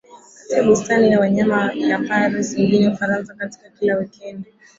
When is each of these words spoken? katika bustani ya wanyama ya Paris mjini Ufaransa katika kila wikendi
katika 0.49 0.63
bustani 0.63 1.11
ya 1.11 1.19
wanyama 1.19 1.73
ya 1.73 1.99
Paris 1.99 2.57
mjini 2.57 2.87
Ufaransa 2.87 3.33
katika 3.35 3.69
kila 3.69 3.95
wikendi 3.97 4.53